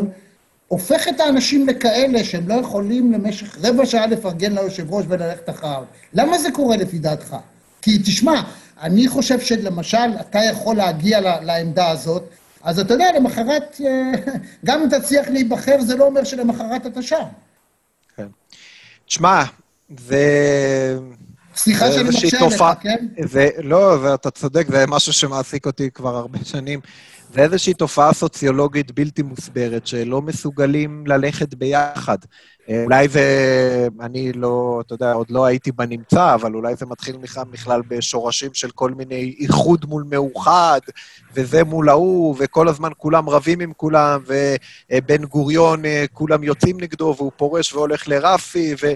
[0.68, 5.84] הופך את האנשים לכאלה שהם לא יכולים למשך רבע שעה לפרגן ליושב ראש וללכת אחריו?
[6.14, 7.36] למה זה קורה לפי דעתך?
[7.82, 8.42] כי תשמע,
[8.82, 12.24] אני חושב שלמשל, אתה יכול להגיע לעמדה הזאת,
[12.64, 14.12] אז אתה יודע, למחרת, אה,
[14.66, 17.24] גם אם תצליח להיבחר, זה לא אומר שלמחרת אתה שם.
[18.16, 18.28] כן.
[19.06, 19.44] תשמע,
[20.00, 20.98] זה...
[21.56, 23.08] סליחה שאני מקשה תופעה- כן?
[23.26, 26.80] זה, לא, זה, אתה צודק, זה משהו שמעסיק אותי כבר הרבה שנים.
[27.34, 32.18] זה איזושהי תופעה סוציולוגית בלתי מוסברת, שלא מסוגלים ללכת ביחד.
[32.70, 33.28] אה, אולי זה,
[34.02, 38.50] אני לא, אתה יודע, עוד לא הייתי בנמצא, אבל אולי זה מתחיל בכלל- בכלל בשורשים
[38.54, 40.80] של כל מיני איחוד מול מאוחד,
[41.34, 44.22] וזה מול ההוא, וכל הזמן כולם רבים עם כולם,
[44.92, 48.88] ובן גוריון, אה, כולם יוצאים נגדו, והוא פורש והולך לרפי, ו...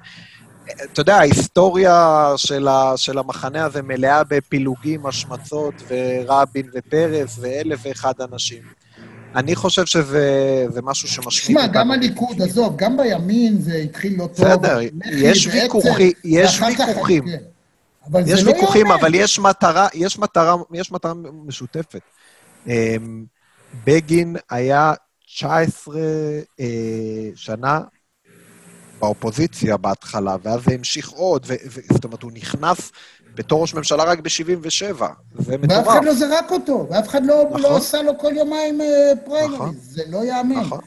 [0.71, 8.13] אתה יודע, ההיסטוריה של, ה, של המחנה הזה מלאה בפילוגים, השמצות, ורבין ופרס, ואלף ואחד
[8.21, 8.63] אנשים.
[9.35, 14.27] אני חושב שזה זה משהו שמשקיעים תשמע, גם הליכוד, עזוב, גם בימין זה התחיל לא
[14.27, 14.45] טוב.
[14.45, 17.25] בסדר, לח"י יש ואצ"ל, ויכוחים, יש ויכוחים.
[17.25, 17.37] כן.
[18.11, 18.91] אבל יש לא ויכוחים.
[18.91, 21.13] אבל יש מטרה, יש מטרה, יש מטרה
[21.45, 22.01] משותפת.
[22.67, 23.25] אמ,
[23.85, 24.93] בגין היה
[25.25, 25.95] 19
[26.59, 26.65] אה,
[27.35, 27.79] שנה
[28.99, 31.45] באופוזיציה בהתחלה, ואז זה המשיך עוד,
[31.93, 32.91] זאת אומרת, הוא נכנס
[33.35, 35.03] בתור ראש ממשלה רק ב-77.
[35.39, 35.87] זה ואף מטורף.
[35.87, 37.61] אחד לא זרק אותו, ואף אחד לא, נכון.
[37.61, 39.25] לא עשה לו כל יומיים אה, נכון.
[39.25, 40.55] פריימריז, זה לא ייאמן.
[40.55, 40.79] נכון.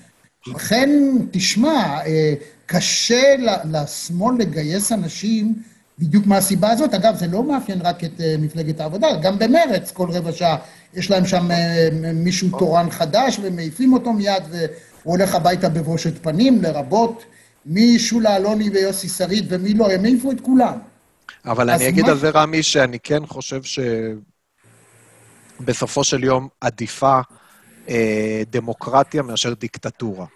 [0.46, 0.90] לכן,
[1.30, 2.34] תשמע, אה,
[2.66, 5.54] קשה לשמאל לגייס אנשים
[5.98, 6.94] בדיוק מהסיבה הזאת.
[6.94, 10.56] אגב, זה לא מאפיין רק את אה, מפלגת העבודה, גם במרץ כל רבע שעה
[10.94, 14.68] יש להם שם אה, מישהו תורן חדש ומעיפים אותו מיד והוא
[15.02, 17.24] הולך הביתה בבושת פנים, לרבות
[17.68, 20.78] משולה אלוני ויוסי שריד ומי לא, הם העיפו את כולם.
[21.44, 23.60] אבל אני אגיד מה- על זה, רמי, שאני כן חושב
[25.60, 27.20] שבסופו של יום עדיפה
[27.88, 30.26] אה, דמוקרטיה מאשר דיקטטורה.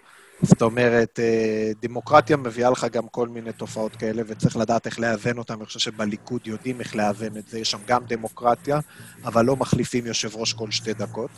[0.41, 5.37] זאת אומרת, אה, דמוקרטיה מביאה לך גם כל מיני תופעות כאלה, וצריך לדעת איך לאזן
[5.37, 5.53] אותן.
[5.53, 7.59] אני חושב שבליכוד יודעים איך לאזן את זה.
[7.59, 8.79] יש שם גם דמוקרטיה,
[9.25, 11.29] אבל לא מחליפים יושב ראש כל שתי דקות.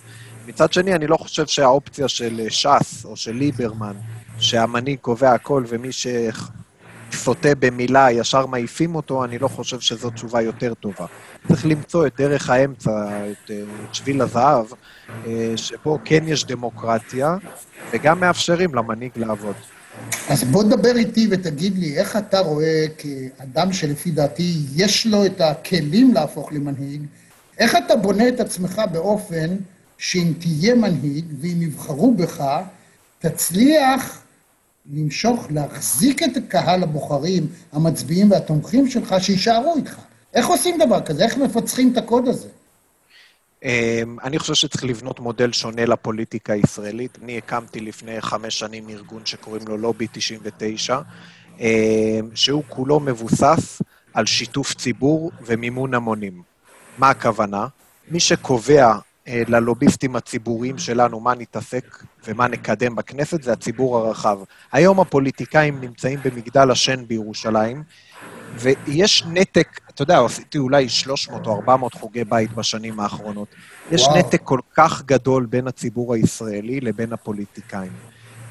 [0.47, 3.95] מצד שני, אני לא חושב שהאופציה של ש"ס או של ליברמן,
[4.39, 6.07] שהמנהיג קובע הכל ומי ש...
[7.15, 11.05] סוטה במילה, ישר מעיפים אותו, אני לא חושב שזו תשובה יותר טובה.
[11.47, 14.65] צריך למצוא את דרך האמצע, את, אה, את שביל הזהב,
[15.27, 17.35] אה, שבו כן יש דמוקרטיה,
[17.91, 19.55] וגם מאפשרים למנהיג לעבוד.
[20.29, 25.41] אז בוא דבר איתי ותגיד לי, איך אתה רואה כאדם שלפי דעתי יש לו את
[25.41, 27.01] הכלים להפוך למנהיג,
[27.57, 29.55] איך אתה בונה את עצמך באופן
[29.97, 32.43] שאם תהיה מנהיג ואם יבחרו בך,
[33.19, 34.24] תצליח
[34.93, 39.95] למשוך, להחזיק את קהל הבוחרים, המצביעים והתומכים שלך, שיישארו איתך.
[40.33, 41.23] איך עושים דבר כזה?
[41.23, 42.47] איך מפצחים את הקוד הזה?
[43.63, 47.17] אמ, אני חושב שצריך לבנות מודל שונה לפוליטיקה הישראלית.
[47.23, 50.99] אני הקמתי לפני חמש שנים ארגון שקוראים לו לובי 99,
[51.59, 51.65] אמ,
[52.35, 53.81] שהוא כולו מבוסס
[54.13, 56.41] על שיתוף ציבור ומימון המונים.
[56.97, 57.67] מה הכוונה?
[58.11, 58.95] מי שקובע
[59.27, 64.39] ללוביסטים הציבוריים שלנו מה נתעסק ומה נקדם בכנסת זה הציבור הרחב.
[64.71, 67.83] היום הפוליטיקאים נמצאים במגדל השן בירושלים,
[68.55, 73.47] ויש נתק, אתה יודע, עשיתי אולי 300 או 400 חוגי בית בשנים האחרונות.
[73.91, 74.17] יש וואו.
[74.17, 77.91] נתק כל כך גדול בין הציבור הישראלי לבין הפוליטיקאים.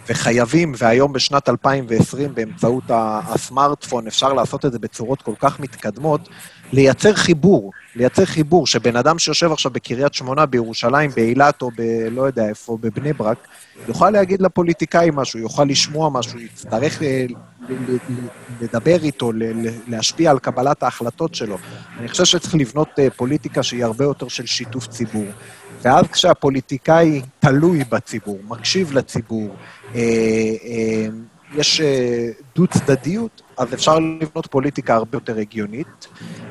[0.08, 6.28] וחייבים, והיום בשנת 2020, באמצעות הסמארטפון, אפשר לעשות את זה בצורות כל כך מתקדמות,
[6.72, 11.82] לייצר חיבור, לייצר חיבור, שבן אדם שיושב עכשיו בקריית שמונה, בירושלים, באילת או ב...
[12.10, 13.38] לא יודע איפה, בבני ברק,
[13.88, 17.26] יוכל להגיד לפוליטיקאים משהו, יוכל לשמוע משהו, יצטרך אה,
[18.60, 19.32] לדבר איתו,
[19.86, 21.58] להשפיע על קבלת ההחלטות שלו.
[21.98, 25.26] אני חושב שצריך לבנות אה, פוליטיקה שהיא הרבה יותר של שיתוף ציבור.
[25.82, 29.56] ואז כשהפוליטיקאי תלוי בציבור, מקשיב לציבור,
[29.94, 30.00] אה,
[31.54, 31.80] יש
[32.56, 36.06] דו-צדדיות, אז אפשר לבנות פוליטיקה הרבה יותר הגיונית.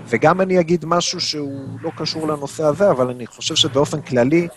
[0.08, 4.48] וגם אני אגיד משהו שהוא לא קשור לנושא הזה, אבל אני חושב שבאופן כללי,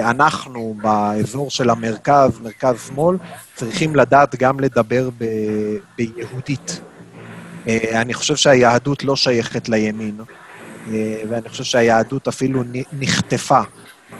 [0.00, 3.16] אנחנו באזור של המרכז, מרכז-שמאל,
[3.54, 5.24] צריכים לדעת גם לדבר ב...
[5.96, 6.80] ביהודית.
[7.92, 10.20] אני חושב שהיהדות לא שייכת לימין,
[11.28, 13.60] ואני חושב שהיהדות אפילו נחטפה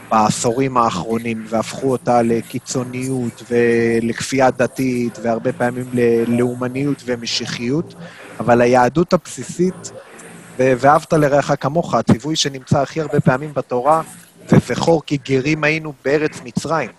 [0.09, 7.95] בעשורים האחרונים, והפכו אותה לקיצוניות ולכפייה דתית, והרבה פעמים ללאומניות ומשיחיות,
[8.39, 9.91] אבל היהדות הבסיסית,
[10.59, 14.01] ואהבת לרעך כמוך, הציווי שנמצא הכי הרבה פעמים בתורה,
[14.49, 16.89] זה זכור כי גרים היינו בארץ מצרים.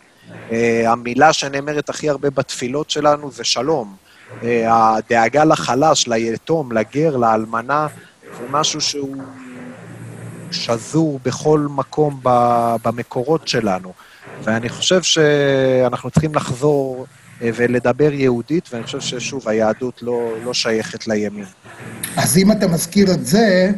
[0.52, 3.96] אה, המילה שנאמרת הכי הרבה בתפילות שלנו זה שלום.
[4.42, 7.86] אה, הדאגה לחלש, ליתום, לגר, לאלמנה,
[8.38, 9.22] זה משהו שהוא
[10.50, 12.20] שזור בכל מקום
[12.82, 13.92] במקורות שלנו.
[14.42, 17.06] ואני חושב שאנחנו צריכים לחזור
[17.42, 21.44] אה, ולדבר יהודית, ואני חושב ששוב, היהדות לא, לא שייכת לימין.
[22.16, 23.70] אז אם אתה מזכיר את זה,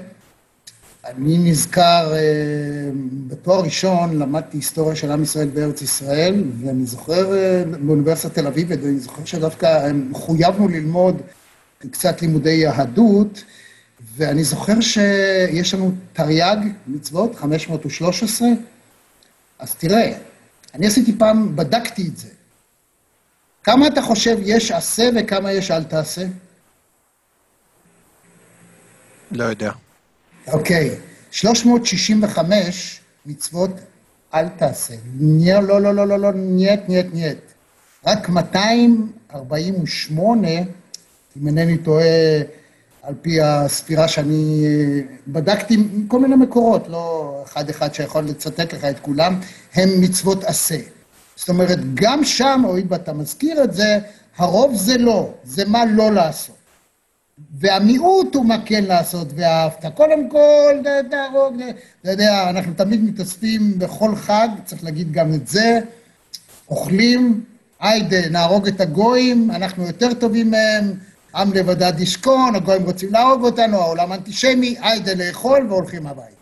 [1.05, 2.91] אני נזכר, אה,
[3.27, 8.69] בתואר ראשון למדתי היסטוריה של עם ישראל בארץ ישראל, ואני זוכר אה, באוניברסיטת תל אביב,
[8.71, 11.23] ואני זוכר שדווקא חויבנו ללמוד
[11.91, 13.45] קצת לימודי יהדות,
[14.01, 16.57] ואני זוכר שיש לנו תרי"ג
[16.87, 18.49] מצוות, 513,
[19.59, 20.19] אז תראה,
[20.75, 22.29] אני עשיתי פעם, בדקתי את זה.
[23.63, 26.23] כמה אתה חושב יש עשה וכמה יש אל תעשה?
[29.31, 29.73] לא יודע.
[30.47, 30.99] אוקיי,
[31.31, 33.71] 365 מצוות
[34.35, 34.95] אל תעשה.
[35.21, 37.39] לא, לא, לא, לא, לא, לא, нет, нет, нет.
[38.07, 40.49] רק 248,
[41.37, 42.05] אם אינני טועה,
[43.07, 44.67] על פי הספירה שאני
[45.29, 49.41] בדקתי מכל מיני מקורות, לא אחד-אחד שיכול לצטט לך את כולם,
[49.75, 50.77] הם מצוות עשה.
[51.37, 53.99] זאת אומרת, גם שם, הואיל ואתה מזכיר את זה,
[54.37, 56.57] הרוב זה לא, זה מה לא לעשות.
[57.59, 59.85] והמיעוט הוא מה כן לעשות, ואהבת.
[59.95, 60.75] קודם כל,
[61.11, 61.63] תהרוג,
[62.03, 65.81] אתה יודע, אנחנו תמיד מתאספים בכל חג, צריך להגיד גם את זה,
[66.69, 67.45] אוכלים,
[67.81, 70.95] היידה, נהרוג את הגויים, אנחנו יותר טובים מהם,
[71.37, 76.37] עם לבדד ישכון, הגויים רוצים להרוג אותנו, העולם אנטישמי, היידה לאכול והולכים הביתה.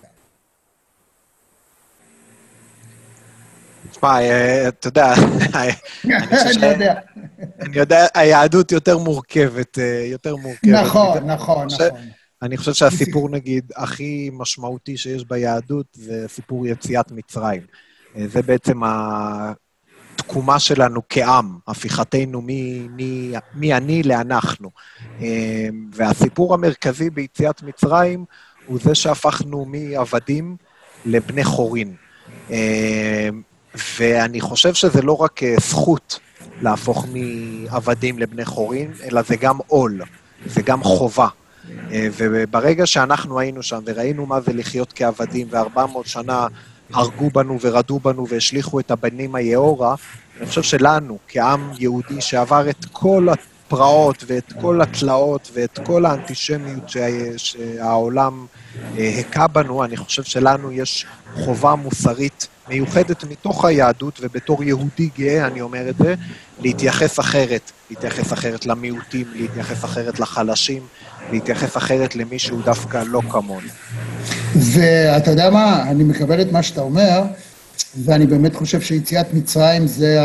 [3.90, 5.14] תשמע, אה, אתה יודע,
[6.04, 6.94] אני יודע.
[7.60, 10.70] אני יודע, היהדות יותר מורכבת, אה, יותר מורכבת.
[10.72, 11.88] נכון, נכון, נכון.
[12.42, 17.62] אני חושב שהסיפור, נגיד, הכי משמעותי שיש ביהדות זה סיפור יציאת מצרים.
[18.16, 18.80] אה, זה בעצם
[20.14, 22.42] התקומה שלנו כעם, הפיכתנו
[23.54, 24.70] מאני לאנחנו.
[25.20, 25.26] אמ,
[25.94, 28.24] והסיפור המרכזי ביציאת מצרים
[28.66, 30.56] הוא זה שהפכנו מעבדים
[31.06, 31.94] לבני חורין.
[32.50, 32.54] אמ,
[33.96, 36.18] ואני חושב שזה לא רק אה, זכות
[36.62, 40.02] להפוך מעבדים לבני חורין, אלא זה גם עול,
[40.46, 41.28] זה גם חובה.
[41.92, 46.46] אה, וברגע שאנחנו היינו שם וראינו מה זה לחיות כעבדים, ו-400 שנה
[46.94, 49.94] הרגו בנו ורדו בנו והשליכו את הבנים היאורה,
[50.38, 56.92] אני חושב שלנו, כעם יהודי שעבר את כל הפרעות ואת כל התלאות ואת כל האנטישמיות
[57.36, 58.46] שהעולם
[58.98, 65.60] הכה בנו, אני חושב שלנו יש חובה מוסרית מיוחדת מתוך היהדות, ובתור יהודי גאה, אני
[65.60, 66.14] אומר את זה,
[66.60, 70.82] להתייחס אחרת, להתייחס אחרת למיעוטים, להתייחס אחרת לחלשים,
[71.32, 73.68] להתייחס אחרת למי שהוא דווקא לא כמוני.
[74.54, 77.22] ואתה יודע מה, אני מקבל את מה שאתה אומר,
[78.04, 80.18] ואני באמת חושב שיציאת מצרים זה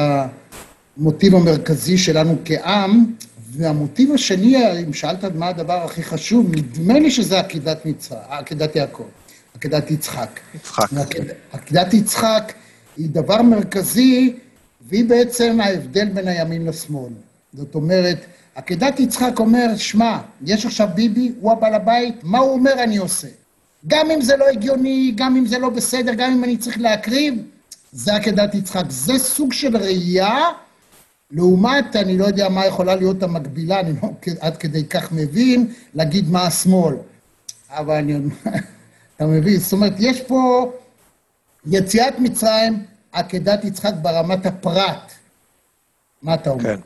[0.97, 3.05] המוטיב המרכזי שלנו כעם,
[3.51, 9.07] והמוטיב השני, אם שאלת מה הדבר הכי חשוב, נדמה לי שזה עקידת מצרים, עקידת יעקב,
[9.55, 10.39] עקידת יצחק.
[10.55, 10.89] יצחק.
[11.51, 12.53] עקידת יצחק
[12.97, 14.33] היא דבר מרכזי,
[14.89, 17.13] והיא בעצם ההבדל בין הימין לשמאל.
[17.53, 18.25] זאת אומרת,
[18.55, 23.27] עקדת יצחק אומר, שמע, יש עכשיו ביבי, הוא הבעל הבית, מה הוא אומר אני עושה.
[23.87, 27.43] גם אם זה לא הגיוני, גם אם זה לא בסדר, גם אם אני צריך להקריב,
[27.91, 28.83] זה עקדת יצחק.
[28.89, 30.37] זה סוג של ראייה,
[31.31, 36.29] לעומת, אני לא יודע מה יכולה להיות המקבילה, אני לא עד כדי כך מבין, להגיד
[36.29, 36.95] מה השמאל.
[37.69, 38.13] אבל אני...
[39.15, 39.57] אתה מבין?
[39.57, 40.71] זאת אומרת, יש פה
[41.65, 45.11] יציאת מצרים, עקדת יצחק ברמת הפרט.
[46.21, 46.63] מה אתה אומר?
[46.63, 46.79] כן.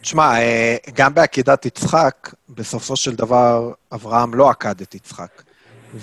[0.00, 5.42] תשמע, אה, גם בעקידת יצחק, בסופו של דבר, אברהם לא עקד את יצחק.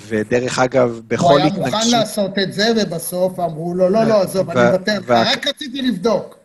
[0.07, 1.57] ודרך אגב, בכל התנגשות...
[1.57, 5.09] הוא היה מוכן לעשות את זה, ובסוף אמרו לו, לא, לא, עזוב, אני מוותר לך,
[5.09, 6.37] רק רציתי לבדוק.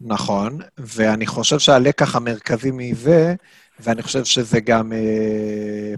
[0.00, 3.34] נכון, ואני חושב שהלקח המרכזי מזה,
[3.80, 4.98] ואני חושב שזה גם אה,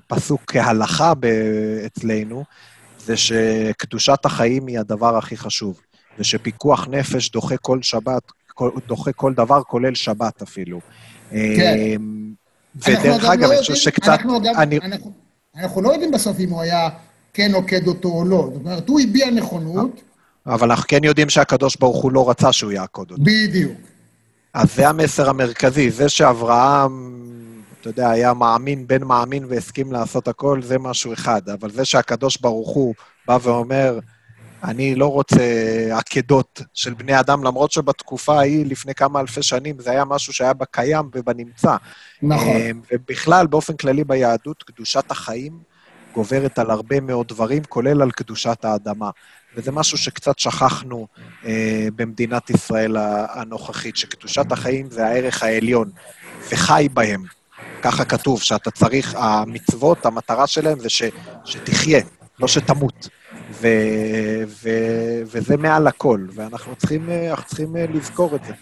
[0.06, 1.12] פסוק כהלכה
[1.86, 2.44] אצלנו,
[2.98, 5.80] זה שקדושת החיים היא הדבר הכי חשוב,
[6.18, 8.22] ושפיקוח נפש דוחה כל שבת,
[8.86, 10.80] דוחה כל דבר, כולל שבת אפילו.
[11.30, 11.76] כן.
[12.76, 14.08] ודרך אגב, לא אני חושב שקצת...
[14.08, 14.78] אנחנו, גם, אני...
[14.78, 15.12] אנחנו,
[15.56, 16.88] אנחנו לא יודעים בסוף אם הוא היה
[17.32, 18.50] כן עוקד אותו או לא.
[18.52, 20.02] זאת אומרת, הוא הביע נכונות.
[20.46, 23.22] אבל אנחנו כן יודעים שהקדוש ברוך הוא לא רצה שהוא יעקוד אותו.
[23.22, 23.72] בדיוק.
[24.54, 25.90] אז זה המסר המרכזי.
[25.90, 27.22] זה שאברהם,
[27.80, 31.48] אתה יודע, היה מאמין, בן מאמין והסכים לעשות הכל, זה משהו אחד.
[31.48, 32.94] אבל זה שהקדוש ברוך הוא
[33.28, 33.98] בא ואומר,
[34.64, 35.40] אני לא רוצה
[35.90, 40.52] עקדות של בני אדם, למרות שבתקופה ההיא, לפני כמה אלפי שנים, זה היה משהו שהיה
[40.52, 41.76] בקיים ובנמצא.
[42.22, 42.56] נכון.
[42.56, 45.58] אה, ובכלל, באופן כללי ביהדות, קדושת החיים
[46.14, 49.10] גוברת על הרבה מאוד דברים, כולל על קדושת האדמה.
[49.56, 51.06] וזה משהו שקצת שכחנו
[51.44, 52.96] אה, במדינת ישראל
[53.34, 55.90] הנוכחית, שקדושת החיים זה הערך העליון,
[56.50, 57.22] וחי בהם.
[57.82, 61.02] ככה כתוב, שאתה צריך, המצוות, המטרה שלהם זה ש,
[61.44, 62.00] שתחיה,
[62.38, 63.08] לא שתמות.
[63.60, 63.68] ו,
[64.62, 64.70] ו,
[65.32, 67.08] וזה מעל הכל, ואנחנו צריכים,
[67.46, 68.52] צריכים לזכור את זה.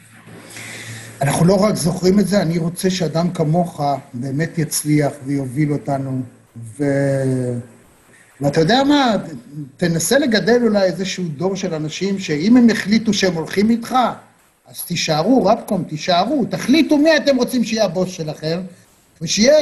[1.22, 3.80] אנחנו לא רק זוכרים את זה, אני רוצה שאדם כמוך
[4.14, 6.22] באמת יצליח ויוביל אותנו.
[6.78, 6.84] ו...
[8.40, 9.16] ואתה יודע מה,
[9.76, 13.96] תנסה לגדל אולי איזשהו דור של אנשים שאם הם החליטו שהם הולכים איתך,
[14.66, 18.60] אז תישארו, רבקום, תישארו, תחליטו מי אתם רוצים שיהיה הבוס שלכם,
[19.22, 19.56] ושיהיה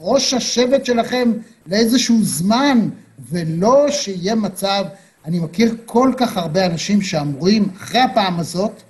[0.00, 1.32] ראש השבט שלכם
[1.66, 4.84] לאיזשהו זמן, ולא שיהיה מצב,
[5.24, 8.82] אני מכיר כל כך הרבה אנשים שאמורים, אחרי הפעם הזאת,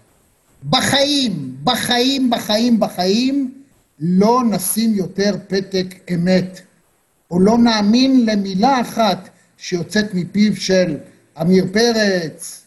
[0.70, 3.62] בחיים, בחיים, בחיים, בחיים,
[4.00, 6.60] לא נשים יותר פתק אמת,
[7.30, 10.98] או לא נאמין למילה אחת שיוצאת מפיו של
[11.36, 12.66] עמיר פרץ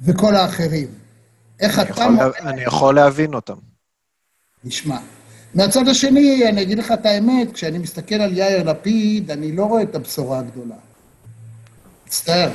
[0.00, 0.88] וכל האחרים.
[1.60, 1.90] איך אתה...
[1.90, 3.56] יכול, אני יכול להבין אותם.
[4.64, 4.98] נשמע.
[5.54, 9.82] מהצד השני, אני אגיד לך את האמת, כשאני מסתכל על יאיר לפיד, אני לא רואה
[9.82, 10.74] את הבשורה הגדולה.
[12.06, 12.50] מצטער.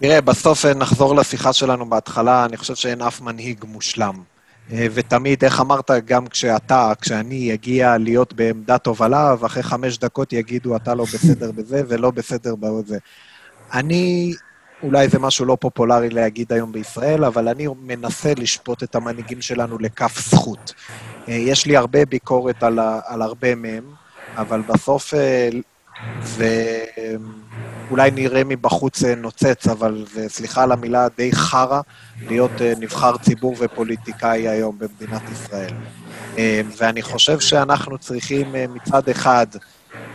[0.00, 4.22] תראה, בסוף אה, נחזור לשיחה שלנו בהתחלה, אני חושב שאין אף מנהיג מושלם.
[4.72, 10.76] אה, ותמיד, איך אמרת, גם כשאתה, כשאני אגיע להיות בעמדת הובלה, ואחרי חמש דקות יגידו,
[10.76, 12.98] אתה לא בסדר בזה ולא בסדר בזה.
[13.72, 14.32] אני,
[14.82, 19.78] אולי זה משהו לא פופולרי להגיד היום בישראל, אבל אני מנסה לשפוט את המנהיגים שלנו
[19.78, 20.74] לכף זכות.
[21.28, 23.84] אה, יש לי הרבה ביקורת על, על הרבה מהם,
[24.36, 25.14] אבל בסוף
[26.22, 27.14] זה אה,
[27.90, 31.80] אולי נראה מבחוץ אה, נוצץ, אבל זה, סליחה על המילה, די חרא
[32.28, 35.74] להיות נבחר ציבור ופוליטיקאי היום במדינת ישראל.
[36.78, 39.46] ואני חושב שאנחנו צריכים מצד אחד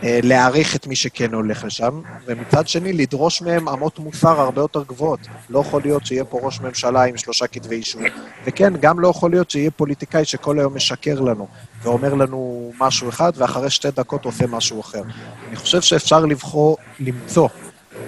[0.02, 5.20] להעריך את מי שכן הולך לשם, ומצד שני, לדרוש מהם אמות מוסר הרבה יותר גבוהות.
[5.50, 8.02] לא יכול להיות שיהיה פה ראש ממשלה עם שלושה כתבי אישום.
[8.44, 11.46] וכן, גם לא יכול להיות שיהיה פוליטיקאי שכל היום משקר לנו,
[11.82, 15.02] ואומר לנו משהו אחד, ואחרי שתי דקות עושה משהו אחר.
[15.48, 17.48] אני חושב שאפשר לבחור, למצוא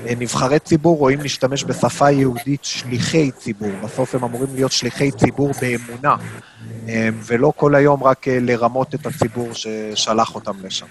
[0.06, 3.70] אה, נבחרי ציבור, או אם נשתמש בשפה יהודית, שליחי ציבור.
[3.84, 6.16] בסוף הם אמורים להיות שליחי ציבור באמונה,
[6.88, 10.86] אה, ולא כל היום רק לרמות את הציבור ששלח אותם לשם.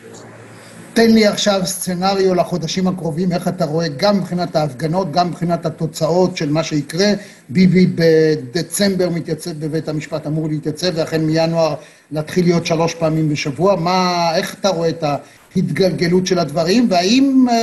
[0.96, 6.38] תן לי עכשיו סצנריו לחודשים הקרובים, איך אתה רואה גם מבחינת ההפגנות, גם מבחינת התוצאות
[6.38, 7.08] של מה שיקרה.
[7.50, 11.76] ביבי בדצמבר מתייצב בבית המשפט, אמור להתייצב, והחל מינואר
[12.12, 13.76] להתחיל להיות שלוש פעמים בשבוע.
[13.76, 17.54] מה, איך אתה רואה את ההתגלגלות של הדברים, והאם uh,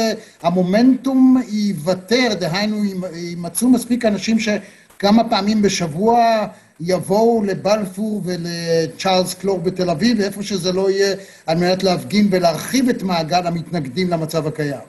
[0.43, 2.83] המומנטום ייוותר, דהיינו,
[3.15, 6.47] יימצאו מספיק אנשים שכמה פעמים בשבוע
[6.85, 11.15] יבואו לבלפור ולצ'ארלס קלור בתל אביב, ואיפה שזה לא יהיה,
[11.47, 14.81] על מנת להפגין ולהרחיב את מעגל המתנגדים למצב הקיים.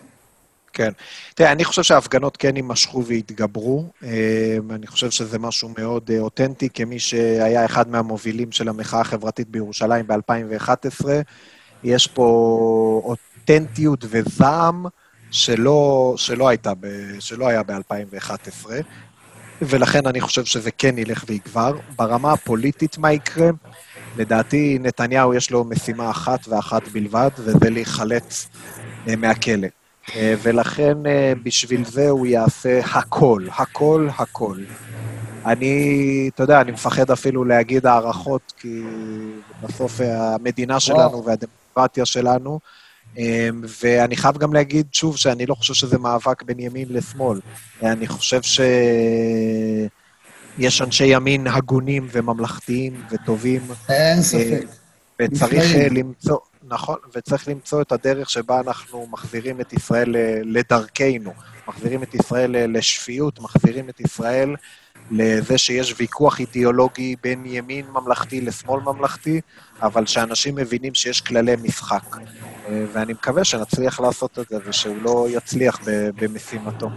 [0.73, 0.91] כן.
[1.35, 3.85] תראה, אני חושב שההפגנות כן יימשכו ויתגברו.
[4.03, 9.49] אה, אני חושב שזה משהו מאוד אה, אותנטי, כמי שהיה אחד מהמובילים של המחאה החברתית
[9.49, 11.05] בירושלים ב-2011.
[11.83, 14.85] יש פה אותנטיות וזעם
[15.31, 16.71] שלא, שלא, הייתה
[17.19, 18.65] שלא היה ב-2011.
[19.61, 21.73] ולכן אני חושב שזה כן ילך ויגבר.
[21.95, 23.49] ברמה הפוליטית, מה יקרה?
[24.17, 28.47] לדעתי, נתניהו יש לו משימה אחת ואחת בלבד, וזה להיחלץ
[29.07, 29.67] אה, מהכלא.
[30.15, 34.57] אה, ולכן אה, בשביל זה הוא יעשה הכל, הכל, הכל.
[35.45, 38.81] אני, אתה יודע, אני מפחד אפילו להגיד הערכות, כי
[39.61, 42.59] בסוף המדינה שלנו והדמוקרטיה שלנו,
[43.81, 47.39] ואני חייב גם להגיד שוב שאני לא חושב שזה מאבק בין ימין לשמאל.
[47.83, 48.61] אני חושב שיש
[50.81, 53.61] אנשי ימין הגונים וממלכתיים וטובים.
[53.89, 54.41] אין ספק.
[54.41, 54.59] אה,
[55.21, 56.37] וצריך אה, למצוא,
[56.67, 61.33] נכון, וצריך למצוא את הדרך שבה אנחנו מחזירים את ישראל לדרכנו,
[61.67, 64.55] מחזירים את ישראל לשפיות, מחזירים את ישראל
[65.11, 69.41] לזה שיש ויכוח אידיאולוגי בין ימין ממלכתי לשמאל ממלכתי,
[69.81, 72.17] אבל שאנשים מבינים שיש כללי משחק.
[72.69, 75.79] אה, ואני מקווה שנצליח לעשות את זה ושהוא לא יצליח
[76.21, 76.89] במשימתו.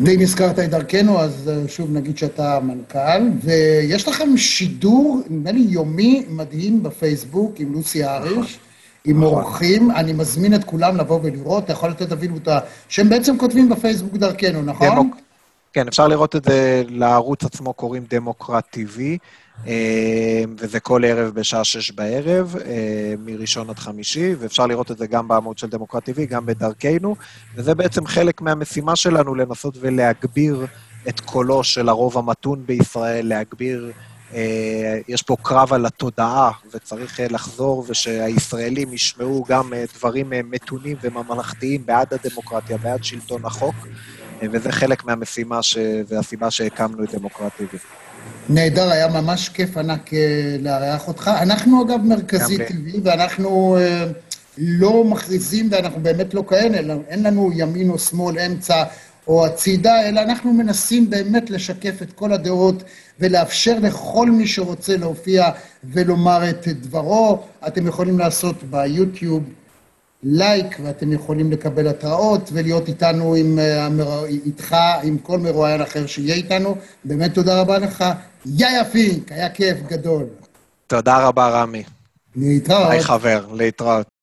[0.00, 5.60] ואם הזכרת את דרכנו, אז אה, שוב נגיד שאתה מנכ"ל, ויש לכם שידור, נדמה לי
[5.68, 8.58] יומי מדהים בפייסבוק עם לוסי אריש,
[9.04, 9.34] עם נכון.
[9.34, 12.58] אורחים, אני מזמין את כולם לבוא ולראות, אתה יכול לתת אפילו את ה...
[12.88, 15.10] שהם בעצם כותבים בפייסבוק דרכנו, נכון?
[15.74, 19.00] כן, אפשר לראות את זה, לערוץ עצמו קוראים דמוקרט TV,
[19.66, 25.06] אה, וזה כל ערב בשעה שש בערב, אה, מראשון עד חמישי, ואפשר לראות את זה
[25.06, 27.16] גם בעמוד של דמוקרט TV, גם בדרכנו,
[27.54, 30.66] וזה בעצם חלק מהמשימה שלנו לנסות ולהגביר
[31.08, 33.92] את קולו של הרוב המתון בישראל, להגביר...
[34.34, 42.14] אה, יש פה קרב על התודעה, וצריך לחזור ושהישראלים ישמעו גם דברים מתונים וממלכתיים בעד
[42.14, 43.74] הדמוקרטיה, בעד שלטון החוק.
[44.42, 45.78] וזה חלק מהמשימה ש...
[46.08, 47.76] והסיבה שהקמנו את דמוקרט TV.
[48.48, 51.30] נהדר, היה ממש כיף ענק אה, לארח אותך.
[51.42, 54.04] אנחנו אגב מרכזי טבעי, ואנחנו אה,
[54.58, 58.84] לא מכריזים, ואנחנו באמת לא כאלה, אין לנו ימין או שמאל, אמצע
[59.26, 62.82] או הצידה, אלא אנחנו מנסים באמת לשקף את כל הדעות
[63.20, 65.50] ולאפשר לכל מי שרוצה להופיע
[65.84, 67.42] ולומר את דברו.
[67.66, 69.42] אתם יכולים לעשות ביוטיוב
[70.24, 73.88] לייק, ואתם יכולים לקבל התראות ולהיות איתנו, עם, אה,
[74.24, 76.76] איתך, עם כל מרואיין אחר שיהיה איתנו.
[77.04, 78.04] באמת תודה רבה לך.
[78.46, 80.24] יא יפיק, היה כיף גדול.
[80.86, 81.82] תודה רבה, רמי.
[82.36, 82.90] להתראות.
[82.90, 84.06] היי חבר, להתראות.